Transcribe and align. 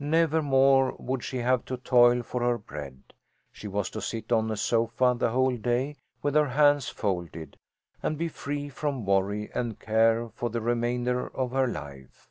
Never 0.00 0.40
more 0.40 0.96
would 0.98 1.22
she 1.22 1.36
have 1.40 1.66
to 1.66 1.76
toil 1.76 2.22
for 2.22 2.40
her 2.40 2.56
bread. 2.56 3.02
She 3.52 3.68
was 3.68 3.90
to 3.90 4.00
sit 4.00 4.32
on 4.32 4.50
a 4.50 4.56
sofa 4.56 5.14
the 5.18 5.28
whole 5.28 5.58
day, 5.58 5.96
with 6.22 6.34
her 6.36 6.48
hands 6.48 6.88
folded, 6.88 7.58
and 8.02 8.16
be 8.16 8.28
free 8.28 8.70
from 8.70 9.04
worry 9.04 9.50
and 9.52 9.78
care 9.78 10.30
for 10.30 10.48
the 10.48 10.62
remainder 10.62 11.26
of 11.36 11.50
her 11.50 11.66
life. 11.66 12.30